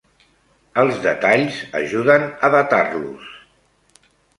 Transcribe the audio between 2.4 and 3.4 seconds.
a datar-los.